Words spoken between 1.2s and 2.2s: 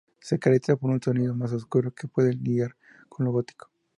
más oscuro que